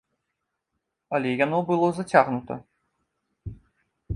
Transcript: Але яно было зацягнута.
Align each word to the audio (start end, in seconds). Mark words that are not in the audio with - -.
Але 1.17 1.33
яно 1.45 1.59
было 1.69 1.87
зацягнута. 1.99 2.53